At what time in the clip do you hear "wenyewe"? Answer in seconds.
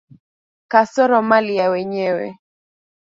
1.69-2.37